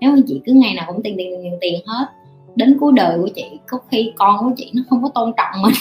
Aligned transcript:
nếu 0.00 0.10
mà 0.10 0.18
chị 0.26 0.40
cứ 0.46 0.52
ngày 0.52 0.74
nào 0.74 0.84
cũng 0.92 1.02
tiền 1.02 1.14
tiền 1.18 1.40
tiền 1.42 1.58
tiền 1.60 1.80
hết, 1.86 2.06
đến 2.56 2.76
cuối 2.80 2.92
đời 2.96 3.18
của 3.18 3.28
chị, 3.34 3.44
có 3.66 3.78
khi 3.90 4.12
con 4.16 4.38
của 4.38 4.54
chị 4.56 4.70
nó 4.74 4.82
không 4.90 5.02
có 5.02 5.08
tôn 5.14 5.32
trọng 5.36 5.62
mình. 5.62 5.74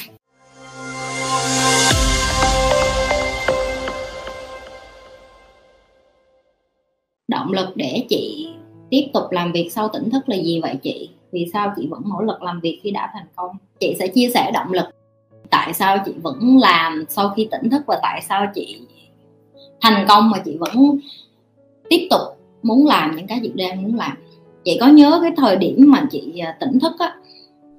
Động 7.28 7.52
lực 7.52 7.70
để 7.76 8.06
chị 8.10 8.48
tiếp 8.90 9.08
tục 9.14 9.24
làm 9.32 9.52
việc 9.52 9.70
sau 9.72 9.88
tỉnh 9.88 10.10
thức 10.10 10.30
là 10.30 10.36
gì 10.36 10.60
vậy 10.62 10.76
chị? 10.84 11.10
Vì 11.32 11.50
sao 11.54 11.74
chị 11.76 11.88
vẫn 11.88 12.02
nỗ 12.06 12.22
lực 12.22 12.42
làm 12.42 12.60
việc 12.60 12.80
khi 12.84 12.92
đã 12.92 13.10
thành 13.14 13.28
công? 13.36 13.52
Chị 13.80 13.96
sẽ 14.00 14.08
chia 14.08 14.30
sẻ 14.34 14.52
động 14.54 14.74
lực. 14.74 14.86
Tại 15.50 15.74
sao 15.74 15.98
chị 16.06 16.12
vẫn 16.22 16.58
làm 16.62 17.06
sau 17.10 17.30
khi 17.30 17.48
tỉnh 17.52 17.70
thức 17.70 17.82
và 17.88 18.00
tại 18.02 18.22
sao 18.22 18.46
chị 18.56 18.80
thành 19.82 20.06
công 20.10 20.30
mà 20.30 20.42
chị 20.46 20.58
vẫn 20.58 20.98
tiếp 21.90 22.08
tục 22.10 22.22
muốn 22.64 22.88
làm 22.88 23.16
những 23.16 23.28
cái 23.28 23.40
chị 23.44 23.52
đang 23.56 23.84
muốn 23.84 23.96
làm. 23.96 24.18
Chị 24.64 24.78
có 24.82 24.88
nhớ 24.88 25.20
cái 25.22 25.32
thời 25.38 25.56
điểm 25.56 25.76
mà 25.88 26.08
chị 26.12 26.40
à, 26.40 26.58
tỉnh 26.60 26.80
thức 26.80 26.92
á, 27.00 27.16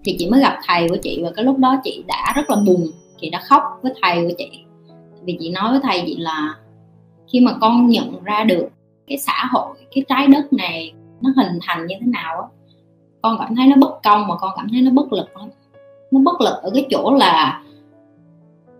thì 0.04 0.16
chị 0.18 0.30
mới 0.30 0.40
gặp 0.40 0.58
thầy 0.66 0.88
của 0.88 0.96
chị 1.02 1.20
và 1.22 1.30
cái 1.36 1.44
lúc 1.44 1.58
đó 1.58 1.80
chị 1.84 2.04
đã 2.06 2.32
rất 2.36 2.50
là 2.50 2.56
buồn, 2.66 2.90
chị 3.20 3.30
đã 3.30 3.40
khóc 3.44 3.62
với 3.82 3.92
thầy 4.02 4.22
của 4.28 4.34
chị. 4.38 4.50
Vì 5.22 5.36
chị 5.40 5.50
nói 5.50 5.70
với 5.70 5.80
thầy 5.82 6.02
chị 6.06 6.16
là 6.16 6.54
khi 7.32 7.40
mà 7.40 7.52
con 7.60 7.88
nhận 7.88 8.24
ra 8.24 8.44
được 8.44 8.68
cái 9.06 9.18
xã 9.18 9.48
hội, 9.52 9.76
cái 9.94 10.04
trái 10.08 10.26
đất 10.26 10.52
này 10.52 10.92
nó 11.20 11.30
hình 11.36 11.58
thành 11.62 11.86
như 11.86 11.94
thế 12.00 12.06
nào 12.06 12.40
á, 12.40 12.48
con 13.22 13.36
cảm 13.38 13.56
thấy 13.56 13.66
nó 13.66 13.76
bất 13.76 14.02
công 14.02 14.26
mà 14.26 14.36
con 14.36 14.50
cảm 14.56 14.68
thấy 14.72 14.80
nó 14.80 14.90
bất 14.90 15.12
lực 15.12 15.36
lắm. 15.36 15.48
Nó 16.10 16.20
bất 16.20 16.40
lực 16.40 16.54
ở 16.62 16.70
cái 16.74 16.86
chỗ 16.90 17.14
là 17.14 17.62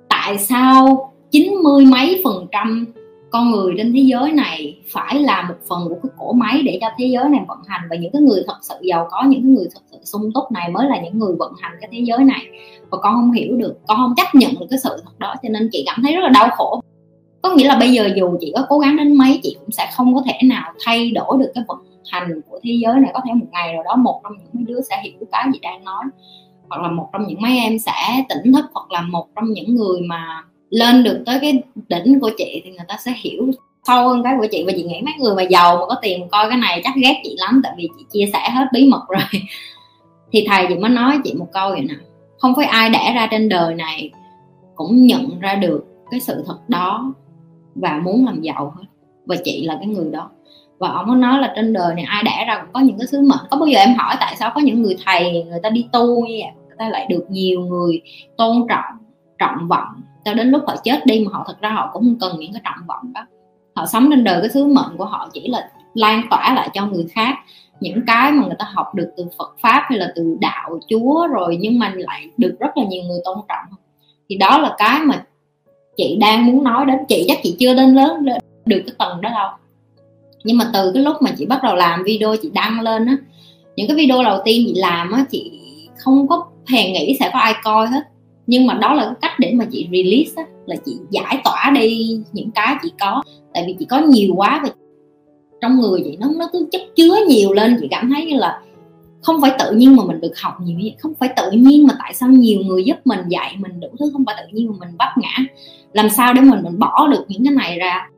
tại 0.08 0.38
sao 0.38 1.12
chín 1.30 1.54
mươi 1.54 1.84
mấy 1.84 2.20
phần 2.24 2.46
trăm 2.52 2.86
con 3.30 3.50
người 3.50 3.74
trên 3.76 3.92
thế 3.92 4.00
giới 4.00 4.32
này 4.32 4.78
phải 4.88 5.14
là 5.14 5.42
một 5.48 5.54
phần 5.68 5.88
của 5.88 5.96
cái 6.02 6.10
cổ 6.18 6.32
máy 6.32 6.62
để 6.62 6.78
cho 6.80 6.86
thế 6.98 7.06
giới 7.06 7.28
này 7.28 7.40
vận 7.48 7.58
hành. 7.66 7.80
Và 7.90 7.96
những 7.96 8.12
cái 8.12 8.22
người 8.22 8.42
thật 8.46 8.56
sự 8.62 8.74
giàu 8.82 9.08
có, 9.10 9.22
những 9.22 9.42
cái 9.42 9.50
người 9.50 9.68
thật 9.74 9.80
sự 9.90 9.98
sung 10.04 10.30
túc 10.34 10.52
này 10.52 10.68
mới 10.68 10.88
là 10.88 11.00
những 11.00 11.18
người 11.18 11.34
vận 11.38 11.52
hành 11.60 11.72
cái 11.80 11.88
thế 11.92 11.98
giới 12.04 12.18
này. 12.18 12.46
Và 12.90 12.98
con 12.98 13.14
không 13.14 13.32
hiểu 13.32 13.56
được, 13.56 13.78
con 13.86 13.96
không 13.96 14.14
chấp 14.16 14.34
nhận 14.34 14.50
được 14.60 14.66
cái 14.70 14.78
sự 14.78 14.90
thật 15.04 15.18
đó, 15.18 15.34
cho 15.42 15.48
nên 15.48 15.68
chị 15.72 15.84
cảm 15.86 16.02
thấy 16.02 16.14
rất 16.14 16.20
là 16.20 16.28
đau 16.28 16.48
khổ. 16.50 16.80
Có 17.42 17.54
nghĩa 17.54 17.68
là 17.68 17.78
bây 17.78 17.92
giờ 17.92 18.08
dù 18.16 18.36
chị 18.40 18.52
có 18.56 18.66
cố 18.68 18.78
gắng 18.78 18.96
đến 18.96 19.14
mấy, 19.14 19.40
chị 19.42 19.56
cũng 19.60 19.70
sẽ 19.70 19.90
không 19.94 20.14
có 20.14 20.22
thể 20.26 20.38
nào 20.48 20.72
thay 20.84 21.10
đổi 21.10 21.38
được 21.38 21.52
cái 21.54 21.64
vận 21.68 21.78
hành 22.10 22.40
của 22.48 22.60
thế 22.62 22.70
giới 22.82 22.94
này. 22.94 23.10
Có 23.14 23.20
thể 23.26 23.32
một 23.34 23.46
ngày 23.52 23.72
nào 23.72 23.82
đó 23.82 23.96
một 23.96 24.20
trong 24.22 24.32
những 24.52 24.64
đứa 24.64 24.80
sẽ 24.90 25.00
hiểu 25.04 25.12
cái 25.32 25.44
gì 25.52 25.58
đang 25.62 25.84
nói, 25.84 26.04
hoặc 26.68 26.82
là 26.82 26.90
một 26.90 27.08
trong 27.12 27.26
những 27.26 27.40
mấy 27.40 27.58
em 27.58 27.78
sẽ 27.78 28.24
tỉnh 28.28 28.52
thức, 28.52 28.64
hoặc 28.74 28.92
là 28.92 29.00
một 29.00 29.26
trong 29.36 29.52
những 29.52 29.74
người 29.74 30.00
mà 30.00 30.44
lên 30.70 31.02
được 31.04 31.22
tới 31.26 31.38
cái 31.40 31.62
đỉnh 31.88 32.20
của 32.20 32.30
chị 32.38 32.62
thì 32.64 32.70
người 32.70 32.86
ta 32.88 32.96
sẽ 33.04 33.12
hiểu 33.16 33.50
sâu 33.86 34.08
hơn 34.08 34.22
cái 34.22 34.34
của 34.38 34.46
chị. 34.50 34.64
Và 34.66 34.72
chị 34.76 34.82
nghĩ 34.82 35.02
mấy 35.04 35.14
người 35.18 35.34
mà 35.34 35.42
giàu 35.42 35.76
mà 35.76 35.86
có 35.88 35.96
tiền 36.02 36.28
coi 36.30 36.48
cái 36.48 36.58
này 36.58 36.80
chắc 36.84 36.94
ghét 37.02 37.20
chị 37.24 37.36
lắm, 37.38 37.60
tại 37.64 37.72
vì 37.76 37.88
chị 37.98 38.04
chia 38.12 38.30
sẻ 38.32 38.50
hết 38.50 38.66
bí 38.72 38.88
mật 38.88 39.02
rồi. 39.08 39.22
Thì 40.32 40.46
thầy 40.48 40.66
chị 40.68 40.74
mới 40.74 40.90
nói 40.90 41.18
chị 41.24 41.34
một 41.34 41.46
câu 41.52 41.70
vậy 41.70 41.80
nè. 41.80 41.94
Không 42.38 42.54
phải 42.56 42.64
ai 42.64 42.90
đẻ 42.90 43.12
ra 43.14 43.28
trên 43.30 43.48
đời 43.48 43.74
này 43.74 44.10
cũng 44.74 45.06
nhận 45.06 45.40
ra 45.40 45.54
được 45.54 45.84
cái 46.10 46.20
sự 46.20 46.44
thật 46.46 46.58
đó 46.68 47.14
và 47.74 48.00
muốn 48.04 48.26
làm 48.26 48.40
giàu 48.40 48.74
hết. 48.76 48.84
Và 49.26 49.36
chị 49.44 49.64
là 49.66 49.76
cái 49.80 49.86
người 49.86 50.10
đó. 50.10 50.30
Và 50.78 50.88
ông 50.88 51.06
có 51.08 51.14
nói 51.14 51.38
là 51.40 51.52
trên 51.56 51.72
đời 51.72 51.94
này 51.94 52.04
ai 52.04 52.22
đẻ 52.22 52.44
ra 52.48 52.58
cũng 52.60 52.72
có 52.72 52.80
những 52.80 52.98
cái 52.98 53.06
sứ 53.06 53.20
mệnh. 53.20 53.46
Có 53.50 53.56
bao 53.56 53.66
giờ 53.66 53.78
em 53.78 53.94
hỏi 53.94 54.16
tại 54.20 54.36
sao 54.38 54.52
có 54.54 54.60
những 54.60 54.82
người 54.82 54.96
thầy, 55.04 55.44
người 55.44 55.60
ta 55.62 55.70
đi 55.70 55.86
tu 55.92 56.26
như 56.26 56.34
vậy? 56.42 56.52
Người 56.66 56.76
ta 56.78 56.88
lại 56.88 57.06
được 57.10 57.26
nhiều 57.30 57.60
người 57.60 58.00
tôn 58.36 58.66
trọng 58.68 58.98
trọng 59.38 59.68
vọng 59.68 60.02
cho 60.24 60.34
đến 60.34 60.50
lúc 60.50 60.62
họ 60.66 60.76
chết 60.84 61.06
đi 61.06 61.24
mà 61.24 61.30
họ 61.32 61.44
thật 61.46 61.60
ra 61.60 61.70
họ 61.70 61.90
cũng 61.92 62.02
không 62.02 62.18
cần 62.20 62.40
những 62.40 62.52
cái 62.52 62.62
trọng 62.64 62.86
vọng 62.86 63.12
đó. 63.12 63.26
Họ 63.74 63.86
sống 63.86 64.10
trên 64.10 64.24
đời 64.24 64.40
cái 64.40 64.50
sứ 64.50 64.66
mệnh 64.66 64.96
của 64.98 65.04
họ 65.04 65.28
chỉ 65.32 65.48
là 65.48 65.70
lan 65.94 66.22
tỏa 66.30 66.54
lại 66.54 66.68
cho 66.74 66.86
người 66.86 67.06
khác. 67.10 67.34
Những 67.80 68.00
cái 68.06 68.32
mà 68.32 68.46
người 68.46 68.56
ta 68.58 68.66
học 68.74 68.94
được 68.94 69.10
từ 69.16 69.26
Phật 69.38 69.56
pháp 69.62 69.82
hay 69.88 69.98
là 69.98 70.12
từ 70.16 70.36
đạo, 70.40 70.80
Chúa 70.88 71.26
rồi 71.26 71.58
nhưng 71.60 71.78
mà 71.78 71.92
lại 71.96 72.26
được 72.36 72.56
rất 72.60 72.76
là 72.76 72.84
nhiều 72.84 73.02
người 73.02 73.20
tôn 73.24 73.38
trọng. 73.48 73.78
Thì 74.28 74.36
đó 74.36 74.58
là 74.58 74.74
cái 74.78 75.00
mà 75.00 75.24
chị 75.96 76.16
đang 76.20 76.46
muốn 76.46 76.64
nói 76.64 76.86
đến. 76.86 76.98
Chị 77.08 77.24
chắc 77.28 77.38
chị 77.42 77.56
chưa 77.58 77.74
đến 77.74 77.94
lớn 77.94 78.24
được 78.64 78.82
cái 78.86 78.94
tầng 78.98 79.20
đó 79.20 79.30
đâu. 79.30 79.50
Nhưng 80.44 80.58
mà 80.58 80.70
từ 80.72 80.90
cái 80.94 81.02
lúc 81.02 81.16
mà 81.20 81.30
chị 81.38 81.46
bắt 81.46 81.62
đầu 81.62 81.76
làm 81.76 82.02
video, 82.02 82.36
chị 82.42 82.50
đăng 82.54 82.80
lên 82.80 83.06
á, 83.06 83.16
những 83.76 83.88
cái 83.88 83.96
video 83.96 84.24
đầu 84.24 84.40
tiên 84.44 84.64
chị 84.66 84.74
làm 84.80 85.12
á, 85.12 85.24
chị 85.30 85.60
không 85.96 86.28
có 86.28 86.46
hề 86.68 86.90
nghĩ 86.90 87.16
sẽ 87.20 87.30
có 87.32 87.38
ai 87.38 87.54
coi 87.62 87.86
hết 87.86 88.00
nhưng 88.50 88.66
mà 88.66 88.74
đó 88.74 88.94
là 88.94 89.04
cái 89.04 89.14
cách 89.20 89.38
để 89.38 89.52
mà 89.54 89.64
chị 89.70 89.88
release 89.92 90.32
á, 90.36 90.44
là 90.66 90.76
chị 90.84 90.96
giải 91.10 91.40
tỏa 91.44 91.72
đi 91.74 92.20
những 92.32 92.50
cái 92.50 92.76
chị 92.82 92.92
có. 93.00 93.22
Tại 93.54 93.64
vì 93.66 93.76
chị 93.78 93.84
có 93.84 93.98
nhiều 93.98 94.34
quá 94.36 94.60
và 94.64 94.70
trong 95.60 95.80
người 95.80 96.00
chị 96.04 96.16
nó 96.20 96.28
nó 96.38 96.48
cứ 96.52 96.68
chất 96.72 96.82
chứa 96.96 97.16
nhiều 97.28 97.52
lên. 97.52 97.76
Chị 97.80 97.86
cảm 97.90 98.10
thấy 98.10 98.26
như 98.26 98.36
là 98.36 98.60
không 99.22 99.40
phải 99.40 99.52
tự 99.58 99.72
nhiên 99.72 99.96
mà 99.96 100.04
mình 100.04 100.20
được 100.20 100.38
học 100.42 100.54
nhiều 100.60 100.78
như 100.78 100.84
vậy. 100.84 100.94
Không 100.98 101.14
phải 101.14 101.28
tự 101.36 101.50
nhiên 101.50 101.86
mà 101.86 101.94
tại 101.98 102.14
sao 102.14 102.28
nhiều 102.28 102.60
người 102.64 102.84
giúp 102.84 102.96
mình 103.04 103.20
dạy 103.28 103.56
mình 103.58 103.80
đủ 103.80 103.88
thứ. 103.98 104.10
Không 104.12 104.24
phải 104.26 104.34
tự 104.38 104.46
nhiên 104.52 104.68
mà 104.70 104.76
mình 104.80 104.96
bắt 104.98 105.14
ngã. 105.18 105.44
Làm 105.92 106.10
sao 106.10 106.34
để 106.34 106.40
mình 106.40 106.62
mình 106.62 106.78
bỏ 106.78 107.08
được 107.10 107.24
những 107.28 107.44
cái 107.44 107.54
này 107.54 107.78
ra? 107.78 108.08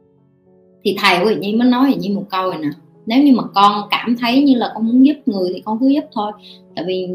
Thì 0.85 0.97
thầy 0.99 1.25
của 1.25 1.31
chị 1.43 1.55
mới 1.55 1.69
nói 1.69 1.95
như 1.99 2.17
một 2.17 2.25
câu 2.31 2.51
này 2.51 2.59
nè. 2.61 2.69
Nếu 3.07 3.23
như 3.23 3.33
mà 3.35 3.43
con 3.55 3.89
cảm 3.91 4.17
thấy 4.21 4.43
như 4.43 4.55
là 4.55 4.73
con 4.75 4.89
muốn 4.89 5.07
giúp 5.07 5.17
người 5.27 5.53
thì 5.55 5.63
con 5.65 5.79
cứ 5.81 5.89
giúp 5.89 6.05
thôi. 6.13 6.33
Tại 6.77 6.85
vì 6.89 7.09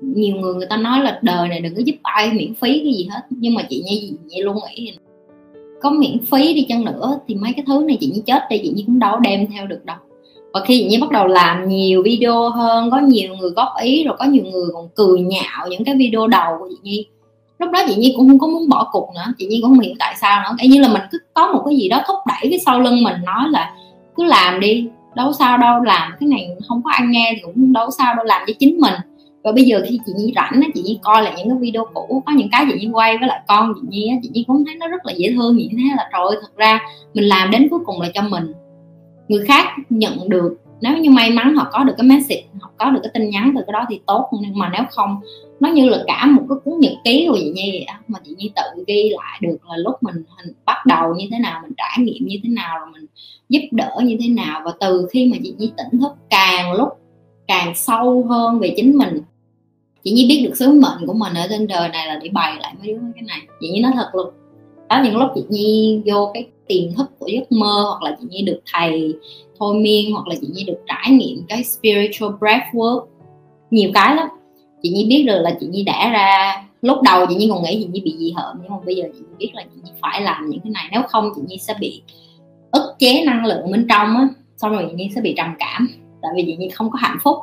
nhiều 0.00 0.36
người 0.36 0.54
người 0.54 0.66
ta 0.70 0.76
nói 0.76 1.00
là 1.00 1.18
đời 1.22 1.48
này 1.48 1.60
đừng 1.60 1.74
có 1.74 1.82
giúp 1.84 1.94
ai 2.02 2.32
miễn 2.32 2.54
phí 2.54 2.68
cái 2.84 2.94
gì 2.94 3.08
hết. 3.10 3.20
Nhưng 3.30 3.54
mà 3.54 3.62
chị 3.68 3.82
như 3.86 4.16
vậy 4.30 4.42
luôn 4.42 4.56
nghĩ 4.56 4.92
có 5.82 5.90
miễn 5.90 6.18
phí 6.30 6.54
đi 6.54 6.66
chăng 6.68 6.84
nữa 6.84 7.18
thì 7.28 7.34
mấy 7.34 7.52
cái 7.52 7.64
thứ 7.66 7.84
này 7.88 7.96
chị 8.00 8.10
như 8.14 8.22
chết 8.26 8.42
đi, 8.50 8.60
chị 8.62 8.72
như 8.74 8.82
cũng 8.86 8.98
đâu 8.98 9.18
đem 9.18 9.46
theo 9.46 9.66
được 9.66 9.84
đâu. 9.84 9.96
Và 10.52 10.60
khi 10.64 10.78
chị 10.78 10.88
như 10.88 10.98
bắt 11.00 11.10
đầu 11.10 11.26
làm 11.26 11.68
nhiều 11.68 12.02
video 12.02 12.48
hơn, 12.48 12.90
có 12.90 12.98
nhiều 12.98 13.36
người 13.40 13.50
góp 13.50 13.68
ý, 13.82 14.04
rồi 14.04 14.16
có 14.18 14.24
nhiều 14.24 14.44
người 14.44 14.68
còn 14.74 14.88
cười 14.94 15.20
nhạo 15.20 15.68
những 15.70 15.84
cái 15.84 15.94
video 15.94 16.26
đầu 16.26 16.52
của 16.58 16.68
chị 16.70 16.76
nhi. 16.82 17.06
Lúc 17.58 17.70
đó 17.70 17.82
chị 17.88 17.94
nhi 17.94 18.14
cũng 18.16 18.28
không 18.28 18.38
có 18.38 18.46
muốn 18.46 18.68
bỏ 18.68 18.88
cuộc 18.92 19.08
nữa. 19.14 19.34
Chị 19.38 19.46
nhi 19.46 19.58
cũng 19.62 19.70
không 19.70 19.80
hiểu 19.80 19.94
tại 19.98 20.14
sao 20.20 20.42
nữa. 20.42 20.56
Như 20.68 20.80
là 20.80 20.88
mình 20.88 21.02
cứ 21.12 21.18
có 21.34 21.52
một 21.52 21.62
cái 21.66 21.76
gì 21.76 21.88
đó 21.88 22.02
thúc 22.06 22.16
đẩy 22.26 22.50
cái 22.50 22.58
sau 22.58 22.80
lưng 22.80 23.02
mình, 23.02 23.16
nói 23.26 23.48
là 23.50 23.74
cứ 24.16 24.24
làm 24.24 24.60
đi, 24.60 24.86
đâu 25.14 25.32
sao 25.32 25.58
đâu, 25.58 25.82
làm 25.82 26.12
cái 26.20 26.28
này 26.28 26.48
không 26.68 26.82
có 26.84 26.90
ai 26.90 27.02
nghe 27.08 27.32
thì 27.34 27.40
cũng 27.42 27.72
đâu 27.72 27.90
sao 27.90 28.14
đâu, 28.14 28.24
làm 28.24 28.42
cho 28.46 28.52
chính 28.58 28.80
mình 28.80 28.94
và 29.44 29.52
bây 29.52 29.64
giờ 29.64 29.82
khi 29.88 30.00
chị 30.06 30.12
nhi 30.16 30.32
rảnh 30.36 30.60
á 30.62 30.68
chị 30.74 30.82
nhi 30.82 30.98
coi 31.02 31.22
lại 31.22 31.34
những 31.36 31.48
cái 31.48 31.58
video 31.60 31.84
cũ 31.94 32.22
có 32.26 32.32
những 32.32 32.48
cái 32.52 32.66
chị 32.68 32.78
nhi 32.78 32.88
quay 32.92 33.18
với 33.18 33.28
lại 33.28 33.40
con 33.48 33.72
chị 33.74 33.86
nhi 33.88 34.08
á 34.08 34.16
chị 34.22 34.30
nhi 34.32 34.44
cũng 34.48 34.64
thấy 34.64 34.74
nó 34.74 34.88
rất 34.88 35.06
là 35.06 35.12
dễ 35.16 35.32
thương 35.34 35.56
như 35.56 35.68
thế 35.70 35.84
là 35.96 36.08
trời 36.12 36.22
ơi 36.28 36.36
thật 36.42 36.56
ra 36.56 36.80
mình 37.14 37.24
làm 37.24 37.50
đến 37.50 37.68
cuối 37.70 37.80
cùng 37.84 38.00
là 38.00 38.10
cho 38.14 38.22
mình. 38.22 38.52
Người 39.28 39.46
khác 39.46 39.66
nhận 39.90 40.28
được 40.28 40.56
nếu 40.80 40.96
như 40.96 41.10
may 41.10 41.30
mắn 41.30 41.54
họ 41.54 41.68
có 41.72 41.84
được 41.84 41.94
cái 41.98 42.06
message 42.06 42.42
họ 42.60 42.70
có 42.78 42.90
được 42.90 43.00
cái 43.02 43.10
tin 43.14 43.30
nhắn 43.30 43.52
từ 43.56 43.62
cái 43.66 43.72
đó 43.72 43.86
thì 43.90 44.00
tốt 44.06 44.28
nhưng 44.40 44.58
mà 44.58 44.70
nếu 44.72 44.82
không 44.90 45.20
nó 45.60 45.68
như 45.68 45.88
là 45.88 46.04
cả 46.06 46.26
một 46.26 46.42
cái 46.48 46.58
cuốn 46.64 46.80
nhật 46.80 46.92
ký 47.04 47.26
của 47.28 47.36
chị 47.40 47.50
nhi 47.54 47.70
vậy 47.72 47.96
mà 48.08 48.18
chị 48.24 48.34
nhi 48.38 48.52
tự 48.56 48.84
ghi 48.86 49.12
lại 49.16 49.38
được 49.42 49.56
là 49.68 49.76
lúc 49.76 49.94
mình, 50.00 50.14
mình 50.14 50.54
bắt 50.64 50.86
đầu 50.86 51.14
như 51.14 51.26
thế 51.30 51.38
nào 51.38 51.60
mình 51.62 51.72
trải 51.76 51.96
nghiệm 51.98 52.26
như 52.26 52.36
thế 52.42 52.48
nào 52.48 52.78
rồi 52.78 52.88
mình 52.92 53.06
giúp 53.48 53.60
đỡ 53.72 53.96
như 54.04 54.16
thế 54.20 54.28
nào. 54.28 54.62
Và 54.64 54.72
từ 54.80 55.08
khi 55.12 55.26
mà 55.32 55.36
chị 55.42 55.54
nhi 55.58 55.72
tỉnh 55.76 56.00
thức 56.00 56.12
càng 56.30 56.72
lúc 56.72 56.88
càng 57.48 57.74
sâu 57.74 58.26
hơn 58.28 58.58
về 58.58 58.74
chính 58.76 58.98
mình 58.98 59.20
chị 60.04 60.10
nhi 60.10 60.26
biết 60.28 60.46
được 60.48 60.56
sứ 60.56 60.72
mệnh 60.72 61.06
của 61.06 61.12
mình 61.12 61.34
ở 61.34 61.46
trên 61.50 61.66
đời 61.66 61.88
này 61.88 62.06
là 62.06 62.18
để 62.22 62.30
bày 62.32 62.56
lại 62.60 62.74
mấy 62.78 62.88
đứa 62.88 63.00
cái 63.14 63.24
này 63.28 63.38
chị 63.60 63.68
nhi 63.68 63.80
nói 63.80 63.92
thật 63.94 64.10
luôn 64.12 64.30
đó 64.88 65.00
những 65.04 65.16
lúc 65.16 65.30
chị 65.34 65.44
nhi 65.48 66.02
vô 66.06 66.30
cái 66.34 66.46
tiềm 66.68 66.94
thức 66.96 67.10
của 67.18 67.26
giấc 67.26 67.52
mơ 67.52 67.84
hoặc 67.86 68.02
là 68.02 68.16
chị 68.20 68.26
nhi 68.30 68.42
được 68.42 68.60
thầy 68.72 69.14
thôi 69.58 69.74
miên 69.74 70.12
hoặc 70.12 70.28
là 70.28 70.34
chị 70.40 70.46
nhi 70.52 70.64
được 70.64 70.78
trải 70.86 71.10
nghiệm 71.10 71.44
cái 71.48 71.64
spiritual 71.64 72.32
breathwork 72.40 73.06
nhiều 73.70 73.90
cái 73.94 74.16
lắm 74.16 74.28
chị 74.82 74.90
nhi 74.90 75.06
biết 75.08 75.24
được 75.26 75.40
là 75.40 75.56
chị 75.60 75.66
nhi 75.66 75.82
đã 75.82 76.10
ra 76.10 76.62
lúc 76.82 76.98
đầu 77.02 77.26
chị 77.28 77.34
nhi 77.34 77.48
còn 77.50 77.62
nghĩ 77.62 77.76
chị 77.82 77.88
nhi 77.92 78.00
bị 78.00 78.16
gì 78.18 78.32
hợm 78.36 78.56
nhưng 78.62 78.72
mà 78.72 78.78
bây 78.86 78.96
giờ 78.96 79.04
chị 79.12 79.18
nhi 79.18 79.34
biết 79.38 79.50
là 79.54 79.62
chị 79.62 79.80
nhi 79.84 79.90
phải 80.02 80.22
làm 80.22 80.50
những 80.50 80.60
cái 80.60 80.70
này 80.70 80.84
nếu 80.92 81.02
không 81.08 81.30
chị 81.36 81.42
nhi 81.48 81.58
sẽ 81.58 81.74
bị 81.80 82.02
ức 82.70 82.94
chế 82.98 83.24
năng 83.24 83.46
lượng 83.46 83.72
bên 83.72 83.86
trong 83.88 84.16
á 84.16 84.28
xong 84.56 84.72
rồi 84.72 84.86
chị 84.90 84.94
nhi 84.96 85.10
sẽ 85.14 85.20
bị 85.20 85.34
trầm 85.36 85.54
cảm 85.58 85.88
tại 86.22 86.30
vì 86.36 86.44
chị 86.46 86.56
nhi 86.56 86.68
không 86.68 86.90
có 86.90 86.98
hạnh 87.02 87.18
phúc 87.22 87.36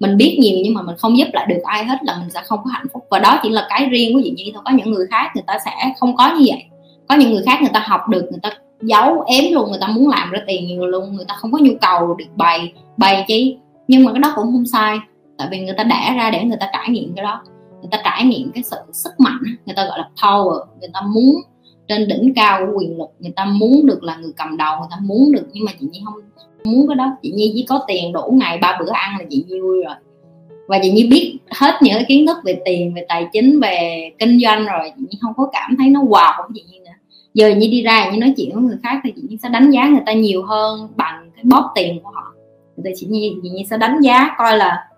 mình 0.00 0.16
biết 0.16 0.36
nhiều 0.40 0.58
nhưng 0.64 0.74
mà 0.74 0.82
mình 0.82 0.96
không 0.98 1.18
giúp 1.18 1.28
lại 1.32 1.46
được 1.48 1.60
ai 1.64 1.84
hết 1.84 1.98
là 2.02 2.18
mình 2.18 2.30
sẽ 2.30 2.40
không 2.44 2.60
có 2.64 2.70
hạnh 2.70 2.86
phúc. 2.92 3.06
Và 3.10 3.18
đó 3.18 3.40
chỉ 3.42 3.48
là 3.48 3.66
cái 3.68 3.86
riêng 3.86 4.14
của 4.14 4.20
chị 4.24 4.34
nhi 4.36 4.50
thôi. 4.54 4.62
Có 4.66 4.72
những 4.72 4.90
người 4.90 5.06
khác 5.10 5.30
người 5.34 5.44
ta 5.46 5.58
sẽ 5.64 5.70
không 5.98 6.16
có 6.16 6.34
như 6.38 6.44
vậy. 6.48 6.64
Có 7.08 7.14
những 7.14 7.30
người 7.30 7.42
khác 7.46 7.58
người 7.60 7.70
ta 7.72 7.84
học 7.86 8.08
được, 8.08 8.26
người 8.30 8.40
ta 8.42 8.50
giấu, 8.80 9.24
ém 9.26 9.44
luôn, 9.52 9.70
người 9.70 9.80
ta 9.80 9.86
muốn 9.86 10.08
làm 10.08 10.30
ra 10.30 10.40
tiền 10.46 10.66
nhiều 10.66 10.86
luôn, 10.86 11.16
người 11.16 11.24
ta 11.28 11.34
không 11.34 11.52
có 11.52 11.58
nhu 11.58 11.72
cầu 11.80 12.14
được 12.14 12.24
bày 12.36 12.72
bày 12.96 13.24
chi. 13.28 13.56
Nhưng 13.88 14.04
mà 14.04 14.12
cái 14.12 14.20
đó 14.20 14.32
cũng 14.36 14.44
không 14.44 14.66
sai, 14.66 14.98
tại 15.38 15.48
vì 15.50 15.60
người 15.60 15.74
ta 15.78 15.84
đẻ 15.84 16.14
ra 16.16 16.30
để 16.30 16.44
người 16.44 16.56
ta 16.60 16.70
trải 16.72 16.88
nghiệm 16.88 17.14
cái 17.16 17.24
đó. 17.24 17.42
Người 17.80 17.88
ta 17.90 18.00
trải 18.04 18.24
nghiệm 18.24 18.50
cái 18.52 18.62
sự 18.62 18.76
sức 18.92 19.10
mạnh, 19.18 19.42
người 19.66 19.74
ta 19.76 19.84
gọi 19.84 19.98
là 19.98 20.08
power, 20.16 20.64
người 20.80 20.90
ta 20.94 21.00
muốn 21.00 21.34
trên 21.90 22.08
đỉnh 22.08 22.34
cao 22.34 22.66
của 22.66 22.78
quyền 22.78 22.98
lực, 22.98 23.08
người 23.18 23.32
ta 23.36 23.44
muốn 23.44 23.86
được 23.86 24.02
là 24.02 24.16
người 24.16 24.32
cầm 24.36 24.56
đầu, 24.56 24.78
người 24.78 24.88
ta 24.90 24.96
muốn 25.02 25.32
được, 25.32 25.46
nhưng 25.52 25.64
mà 25.64 25.72
chị 25.80 25.86
nhi 25.90 26.00
không 26.04 26.14
muốn 26.64 26.88
cái 26.88 26.96
đó. 26.96 27.16
Chị 27.22 27.30
nhi 27.30 27.52
chỉ 27.54 27.64
có 27.68 27.84
tiền 27.86 28.12
đủ 28.12 28.34
ngày 28.40 28.58
ba 28.58 28.76
bữa 28.80 28.90
ăn 28.92 29.16
là 29.18 29.24
chị 29.30 29.44
nhi 29.48 29.60
vui 29.60 29.82
rồi. 29.84 29.94
Và 30.68 30.78
chị 30.82 30.90
nhi 30.90 31.06
biết 31.10 31.38
hết 31.50 31.74
những 31.82 31.94
cái 31.94 32.04
kiến 32.08 32.26
thức 32.26 32.36
về 32.44 32.60
tiền, 32.64 32.94
về 32.94 33.06
tài 33.08 33.26
chính, 33.32 33.60
về 33.60 34.10
kinh 34.18 34.40
doanh 34.40 34.66
rồi. 34.66 34.92
Chị 34.96 35.02
nhi 35.10 35.18
không 35.20 35.32
có 35.36 35.48
cảm 35.52 35.76
thấy 35.78 35.88
nó 35.88 36.00
wow 36.00 36.32
của 36.36 36.52
chị 36.54 36.64
nhi 36.70 36.78
nữa. 36.78 36.90
Giờ 37.34 37.48
như 37.48 37.68
đi 37.70 37.82
ra 37.82 38.10
như 38.10 38.18
nói 38.18 38.34
chuyện 38.36 38.50
với 38.54 38.62
người 38.62 38.76
khác 38.82 39.00
thì 39.04 39.12
chị 39.16 39.22
nhi 39.28 39.38
sẽ 39.42 39.48
đánh 39.48 39.70
giá 39.70 39.86
người 39.86 40.02
ta 40.06 40.12
nhiều 40.12 40.42
hơn 40.42 40.88
bằng 40.96 41.30
cái 41.34 41.44
bóp 41.44 41.72
tiền 41.74 42.00
của 42.02 42.10
họ. 42.10 42.34
Thì 42.84 42.90
chị 42.96 43.06
nhi 43.06 43.34
chị 43.42 43.48
nhi 43.48 43.66
sẽ 43.70 43.76
đánh 43.76 44.00
giá 44.00 44.30
coi 44.38 44.56
là 44.58 44.88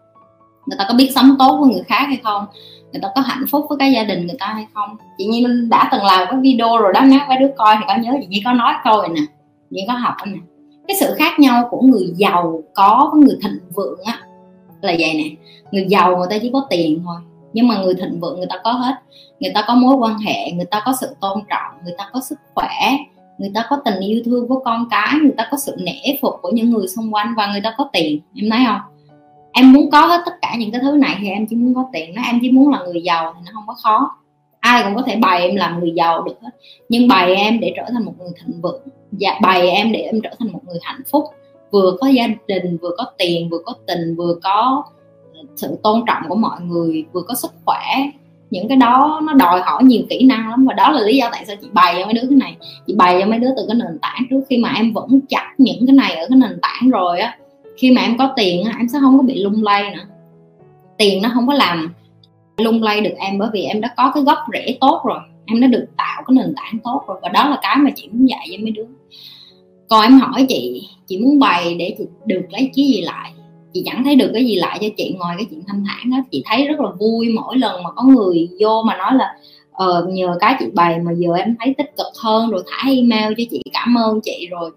người 0.67 0.77
ta 0.79 0.85
có 0.88 0.95
biết 0.95 1.11
sống 1.15 1.37
tốt 1.38 1.59
với 1.61 1.71
người 1.71 1.83
khác 1.83 2.05
hay 2.09 2.21
không 2.23 2.45
người 2.93 3.00
ta 3.03 3.09
có 3.15 3.21
hạnh 3.21 3.44
phúc 3.50 3.67
với 3.69 3.79
cái 3.79 3.93
gia 3.93 4.05
đình 4.05 4.27
người 4.27 4.37
ta 4.39 4.47
hay 4.47 4.67
không? 4.75 4.97
Chị 5.19 5.27
nhi 5.27 5.47
đã 5.71 5.89
từng 5.93 6.05
làm 6.05 6.29
cái 6.31 6.41
video 6.41 6.79
rồi 6.79 6.93
đó 6.93 7.00
nếu 7.00 7.21
mấy 7.29 7.39
đứa 7.39 7.49
coi 7.56 7.77
thì 7.79 7.85
có 7.89 7.97
nhớ 7.97 8.12
chị 8.21 8.27
nhi 8.27 8.43
có 8.44 8.53
nói 8.53 8.75
câu 8.85 9.03
này 9.03 9.11
nè, 9.15 9.21
chị 9.71 9.77
nhi 9.77 9.85
có 9.89 9.94
học 9.94 10.15
nè. 10.27 10.39
Cái 10.89 10.97
sự 11.00 11.15
khác 11.19 11.39
nhau 11.39 11.69
của 11.71 11.81
người 11.81 12.12
giàu 12.17 12.62
có 12.75 13.11
với 13.12 13.23
người 13.23 13.39
thịnh 13.43 13.59
vượng 13.75 13.99
á 14.05 14.19
là 14.81 14.94
vậy 14.99 15.15
nè. 15.15 15.25
Người 15.73 15.87
giàu 15.89 16.17
người 16.17 16.27
ta 16.31 16.39
chỉ 16.43 16.50
có 16.53 16.67
tiền 16.71 17.03
thôi, 17.05 17.17
nhưng 17.53 17.69
mà 17.69 17.83
người 17.83 17.94
thịnh 17.94 18.21
vượng 18.21 18.37
người 18.37 18.49
ta 18.50 18.56
có 18.65 18.73
hết. 18.73 18.95
Người 19.41 19.53
ta 19.55 19.65
có 19.67 19.75
mối 19.75 19.95
quan 19.95 20.19
hệ, 20.19 20.53
người 20.53 20.65
ta 20.65 20.83
có 20.85 20.93
sự 21.00 21.17
tôn 21.21 21.38
trọng, 21.50 21.85
người 21.85 21.95
ta 21.99 22.11
có 22.12 22.21
sức 22.21 22.38
khỏe, 22.55 22.97
người 23.38 23.50
ta 23.55 23.67
có 23.71 23.77
tình 23.85 24.00
yêu 24.00 24.23
thương 24.25 24.49
với 24.49 24.59
con 24.65 24.88
cái, 24.91 25.15
người 25.23 25.35
ta 25.37 25.49
có 25.50 25.56
sự 25.56 25.77
nể 25.79 26.17
phục 26.23 26.35
của 26.43 26.50
những 26.50 26.71
người 26.71 26.88
xung 26.88 27.15
quanh 27.15 27.35
và 27.37 27.53
người 27.53 27.61
ta 27.61 27.75
có 27.79 27.88
tiền. 27.93 28.21
Em 28.35 28.50
thấy 28.50 28.61
không? 28.67 28.81
Em 29.52 29.72
muốn 29.72 29.90
có 29.90 30.06
hết 30.06 30.22
tất 30.26 30.32
cả 30.43 30.54
những 30.58 30.70
cái 30.70 30.81
thứ 30.84 30.93
này 30.93 31.16
thì 31.20 31.28
em 31.28 31.46
chỉ 31.46 31.56
muốn 31.56 31.75
có 31.75 31.84
tiền. 31.93 32.14
Nó 32.14 32.22
em 32.22 32.38
chỉ 32.43 32.50
muốn 32.50 32.70
là 32.70 32.78
người 32.84 33.02
giàu 33.02 33.32
thì 33.34 33.40
nó 33.46 33.50
không 33.54 33.64
có 33.66 33.75
khó. 33.82 34.16
Ai 34.60 34.82
cũng 34.84 34.94
có 34.94 35.02
thể 35.02 35.16
bày 35.16 35.43
em 35.43 35.56
làm 35.56 35.81
người 35.81 35.93
giàu 35.96 36.22
được 36.22 36.34
hết. 36.43 36.50
Nhưng 36.88 37.08
bày 37.08 37.34
em 37.34 37.60
để 37.60 37.72
trở 37.76 37.82
thành 37.93 38.04
một 38.04 38.12
người 38.19 38.31
thịnh 38.37 38.60
vượng. 38.60 38.82
Và 39.20 39.38
bày 39.43 39.70
em 39.70 39.93
để 39.93 40.00
em 40.00 40.20
trở 40.22 40.31
thành 40.38 40.52
một 40.52 40.60
người 40.66 40.78
hạnh 40.82 41.00
phúc. 41.10 41.25
Vừa 41.70 41.96
có 42.00 42.06
gia 42.06 42.26
đình, 42.46 42.78
vừa 42.82 42.90
có 42.99 43.04
tiền, 43.19 43.49
vừa 43.50 43.58
có 43.66 43.75
tình, 43.87 44.14
vừa 44.16 44.34
có 44.43 44.84
sự 45.56 45.78
tôn 45.82 46.04
trọng 46.06 46.22
của 46.28 46.34
mọi 46.34 46.60
người, 46.60 47.04
vừa 47.12 47.22
có 47.28 47.34
sức 47.34 47.52
khỏe. 47.64 47.81
Những 48.50 48.69
cái 48.69 48.76
đó 48.76 49.20
nó 49.25 49.32
đòi 49.32 49.60
hỏi 49.60 49.84
nhiều 49.84 50.02
kỹ 50.10 50.25
năng 50.25 50.50
lắm. 50.50 50.66
Và 50.66 50.75
đó 50.75 50.90
là 50.90 51.00
lý 51.00 51.16
do 51.16 51.28
tại 51.32 51.44
sao 51.46 51.56
chị 51.60 51.69
bày 51.72 51.94
cho 51.99 52.04
mấy 52.04 52.14
đứa 52.14 52.28
cái 52.28 52.38
này. 52.38 52.56
Chị 52.87 52.94
bày 52.96 53.20
cho 53.20 53.26
mấy 53.26 53.38
đứa 53.38 53.50
từ 53.56 53.64
cái 53.69 53.75
nền 53.75 53.99
tảng 54.02 54.22
trước. 54.31 54.40
Khi 54.50 54.56
mà 54.56 54.72
em 54.76 54.93
vẫn 54.93 55.20
chặt 55.28 55.54
những 55.58 55.87
cái 55.87 55.96
này 55.96 56.16
ở 56.16 56.26
cái 56.28 56.38
nền 56.38 56.58
tảng 56.62 56.90
rồi 56.90 57.20
á 57.20 57.38
khi 57.77 57.91
mà 57.91 58.03
em 58.03 58.19
có 58.19 58.33
tiền 58.37 58.63
em 58.79 58.89
sẽ 58.89 58.99
không 59.01 59.19
có 59.19 59.23
bị 59.23 59.43
lung 59.43 59.63
lay 59.63 59.91
nữa. 59.91 60.05
Tiền 60.99 61.23
nó 61.23 61.31
không 61.35 61.47
có 61.47 61.55
làm 61.55 61.93
lung 62.57 62.83
lay 62.83 63.01
được 63.01 63.15
em 63.17 63.39
bởi 63.39 63.49
vì 63.53 63.63
em 63.63 63.81
đã 63.81 63.95
có 63.97 64.13
cái 64.15 64.23
gốc 64.23 64.39
rễ 64.53 64.77
tốt 64.81 65.03
rồi. 65.05 65.19
Em 65.47 65.61
đã 65.61 65.67
được 65.67 65.87
tạo 65.97 66.23
cái 66.27 66.35
nền 66.35 66.55
tảng 66.57 66.79
tốt 66.85 67.05
rồi 67.09 67.19
và 67.23 67.29
đó 67.29 67.49
là 67.49 67.59
cái 67.63 67.77
mà 67.77 67.91
chị 67.95 68.09
muốn 68.13 68.29
dạy 68.29 68.49
cho 68.51 68.57
mấy 68.63 68.71
đứa. 68.71 68.87
Còn 69.89 70.03
em 70.03 70.19
hỏi 70.19 70.47
chị 70.49 70.89
chị 71.07 71.19
muốn 71.19 71.39
bày 71.39 71.75
để 71.75 71.95
chị 71.99 72.05
được 72.27 72.43
lấy 72.51 72.71
cái 72.77 72.87
gì 72.87 73.01
lại? 73.01 73.33
Chị 73.75 73.83
chẳng 73.87 74.05
thấy 74.05 74.17
được 74.17 74.31
cái 74.35 74.45
gì 74.45 74.57
lại 74.57 74.79
cho 74.81 74.87
chị 74.97 75.15
ngoài 75.19 75.37
cái 75.39 75.47
chuyện 75.51 75.61
thanh 75.67 75.85
thản 75.89 76.11
đó 76.11 76.17
chị 76.31 76.43
thấy 76.47 76.67
rất 76.67 76.81
là 76.81 76.91
vui 77.01 77.29
mỗi 77.29 77.59
lần 77.59 77.83
mà 77.83 77.91
có 77.91 78.03
người 78.03 78.49
vô 78.61 78.83
mà 78.83 78.97
nói 78.97 79.15
là 79.15 79.35
ờ, 79.73 80.07
nhờ 80.11 80.37
cái 80.41 80.57
chị 80.59 80.67
bày 80.75 80.99
mà 80.99 81.13
giờ 81.13 81.35
em 81.35 81.57
thấy 81.61 81.75
tích 81.79 81.97
cực 81.97 82.07
hơn 82.23 82.51
rồi 82.51 82.63
thả 82.67 82.91
email 82.91 83.33
cho 83.37 83.45
chị 83.51 83.63
cảm 83.73 83.99
ơn 83.99 84.21
chị 84.21 84.49
rồi 84.51 84.71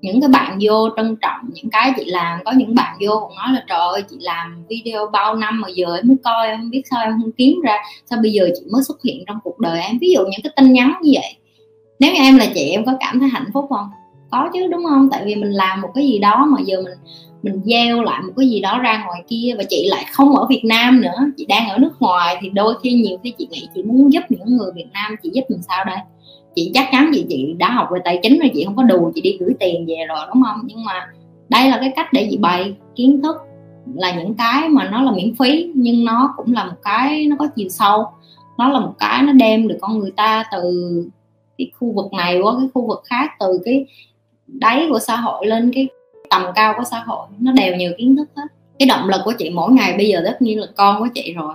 những 0.00 0.20
cái 0.20 0.28
bạn 0.28 0.58
vô 0.60 0.88
trân 0.96 1.16
trọng 1.16 1.40
những 1.52 1.70
cái 1.70 1.92
chị 1.96 2.04
làm. 2.04 2.38
Có 2.44 2.52
những 2.52 2.74
bạn 2.74 2.96
vô 3.00 3.20
còn 3.20 3.36
nói 3.36 3.46
là, 3.52 3.64
trời 3.68 3.78
ơi, 3.78 4.02
chị 4.10 4.16
làm 4.20 4.64
video 4.68 5.06
bao 5.12 5.36
năm 5.36 5.60
mà 5.60 5.68
giờ 5.74 5.96
em 5.96 6.08
mới 6.08 6.16
coi, 6.24 6.46
em 6.46 6.60
không 6.60 6.70
biết 6.70 6.82
sao 6.90 7.04
em 7.04 7.12
không 7.22 7.32
kiếm 7.32 7.60
ra, 7.64 7.76
sao 8.10 8.18
bây 8.22 8.32
giờ 8.32 8.48
chị 8.54 8.62
mới 8.72 8.82
xuất 8.82 9.02
hiện 9.04 9.24
trong 9.26 9.38
cuộc 9.44 9.58
đời 9.58 9.80
em? 9.80 9.98
Ví 10.00 10.12
dụ 10.14 10.20
những 10.20 10.40
cái 10.44 10.52
tin 10.56 10.72
nhắn 10.72 10.94
như 11.02 11.10
vậy. 11.14 11.36
Nếu 12.00 12.12
như 12.12 12.20
em 12.20 12.36
là 12.36 12.46
chị, 12.54 12.70
em 12.70 12.84
có 12.84 12.92
cảm 13.00 13.20
thấy 13.20 13.28
hạnh 13.28 13.50
phúc 13.54 13.66
không? 13.68 13.86
Có 14.30 14.48
chứ, 14.54 14.66
đúng 14.66 14.84
không? 14.84 15.08
Tại 15.10 15.22
vì 15.24 15.34
mình 15.34 15.50
làm 15.50 15.80
một 15.80 15.88
cái 15.94 16.06
gì 16.06 16.18
đó 16.18 16.46
mà 16.48 16.58
giờ 16.64 16.82
mình 16.82 16.98
mình 17.42 17.60
gieo 17.64 18.02
lại 18.02 18.22
một 18.22 18.32
cái 18.36 18.48
gì 18.48 18.60
đó 18.60 18.78
ra 18.78 19.04
ngoài 19.04 19.22
kia 19.28 19.54
và 19.58 19.64
chị 19.68 19.88
lại 19.88 20.04
không 20.12 20.36
ở 20.36 20.46
Việt 20.46 20.62
Nam 20.64 21.00
nữa. 21.00 21.18
Chị 21.36 21.46
đang 21.46 21.68
ở 21.68 21.78
nước 21.78 21.92
ngoài 22.00 22.36
thì 22.40 22.50
đôi 22.50 22.74
khi 22.82 22.92
nhiều 22.92 23.18
khi 23.22 23.32
chị 23.38 23.48
nghĩ 23.50 23.68
chị 23.74 23.82
muốn 23.82 24.12
giúp 24.12 24.22
những 24.28 24.56
người 24.56 24.70
Việt 24.74 24.86
Nam, 24.92 25.16
chị 25.22 25.30
giúp 25.32 25.42
làm 25.48 25.60
sao 25.68 25.84
đây? 25.84 25.98
Chị 26.58 26.70
chắc 26.74 26.88
chắn 26.92 27.10
chị 27.14 27.26
chị 27.28 27.54
đã 27.58 27.70
học 27.70 27.88
về 27.92 28.00
tài 28.04 28.20
chính 28.22 28.38
rồi, 28.38 28.50
chị 28.54 28.64
không 28.64 28.76
có 28.76 28.82
đùa, 28.82 29.12
chị 29.14 29.20
đi 29.20 29.36
gửi 29.40 29.54
tiền 29.60 29.86
về 29.86 29.96
rồi, 30.08 30.18
đúng 30.34 30.42
không? 30.42 30.60
Nhưng 30.64 30.84
mà 30.84 31.06
đây 31.48 31.70
là 31.70 31.78
cái 31.80 31.92
cách 31.96 32.12
để 32.12 32.28
chị 32.30 32.36
bày 32.36 32.74
kiến 32.96 33.22
thức 33.22 33.36
là 33.94 34.14
những 34.14 34.34
cái 34.34 34.68
mà 34.68 34.88
nó 34.90 35.02
là 35.02 35.12
miễn 35.12 35.34
phí, 35.38 35.70
nhưng 35.74 36.04
nó 36.04 36.34
cũng 36.36 36.52
là 36.52 36.64
một 36.64 36.76
cái 36.82 37.26
nó 37.26 37.36
có 37.38 37.46
chiều 37.56 37.68
sâu. 37.68 38.06
Nó 38.58 38.68
là 38.68 38.80
một 38.80 38.94
cái 38.98 39.22
nó 39.22 39.32
đem 39.32 39.68
được 39.68 39.78
con 39.80 39.98
người 39.98 40.10
ta 40.10 40.44
từ 40.52 40.72
cái 41.58 41.70
khu 41.78 41.92
vực 41.92 42.12
này 42.12 42.40
qua 42.40 42.54
cái 42.58 42.68
khu 42.74 42.86
vực 42.86 43.02
khác, 43.04 43.30
từ 43.40 43.60
cái 43.64 43.86
đáy 44.46 44.86
của 44.90 44.98
xã 44.98 45.16
hội 45.16 45.46
lên 45.46 45.70
cái 45.74 45.88
tầm 46.30 46.42
cao 46.54 46.74
của 46.76 46.84
xã 46.90 47.02
hội. 47.06 47.26
Nó 47.38 47.52
đều 47.52 47.76
nhiều 47.76 47.92
kiến 47.98 48.16
thức 48.16 48.28
hết. 48.36 48.46
Cái 48.78 48.88
động 48.88 49.08
lực 49.08 49.20
của 49.24 49.32
chị 49.38 49.50
mỗi 49.50 49.72
ngày 49.72 49.94
bây 49.96 50.08
giờ 50.08 50.22
tất 50.24 50.42
nhiên 50.42 50.60
là 50.60 50.66
con 50.76 51.00
của 51.00 51.08
chị 51.14 51.34
rồi 51.34 51.54